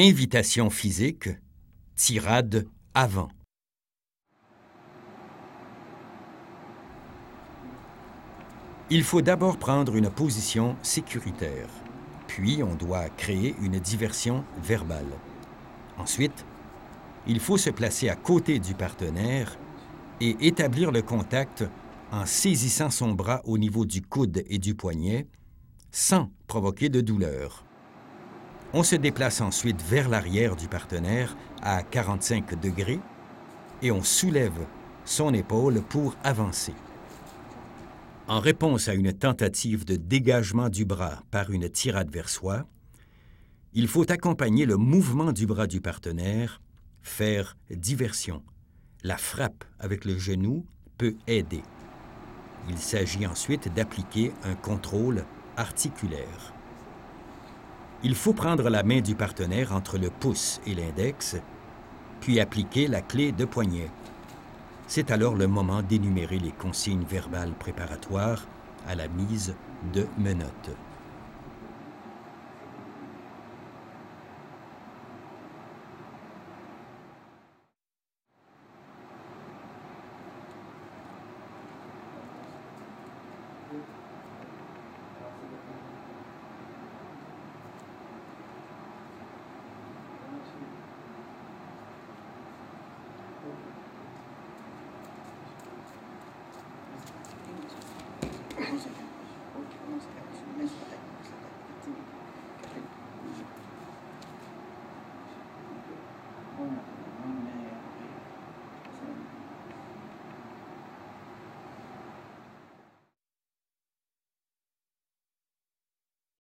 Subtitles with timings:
[0.00, 1.28] Invitation physique,
[1.96, 3.30] tirade avant.
[8.90, 11.68] Il faut d'abord prendre une position sécuritaire,
[12.28, 15.18] puis on doit créer une diversion verbale.
[15.96, 16.46] Ensuite,
[17.26, 19.58] il faut se placer à côté du partenaire
[20.20, 21.64] et établir le contact
[22.12, 25.26] en saisissant son bras au niveau du coude et du poignet
[25.90, 27.64] sans provoquer de douleur.
[28.74, 33.00] On se déplace ensuite vers l'arrière du partenaire à 45 degrés
[33.80, 34.66] et on soulève
[35.06, 36.74] son épaule pour avancer.
[38.26, 42.66] En réponse à une tentative de dégagement du bras par une tirade vers soi,
[43.72, 46.60] il faut accompagner le mouvement du bras du partenaire,
[47.00, 48.42] faire diversion.
[49.02, 50.66] La frappe avec le genou
[50.98, 51.62] peut aider.
[52.68, 55.24] Il s'agit ensuite d'appliquer un contrôle
[55.56, 56.52] articulaire.
[58.04, 61.36] Il faut prendre la main du partenaire entre le pouce et l'index,
[62.20, 63.90] puis appliquer la clé de poignet.
[64.86, 68.46] C'est alors le moment d'énumérer les consignes verbales préparatoires
[68.86, 69.54] à la mise
[69.92, 70.70] de menottes.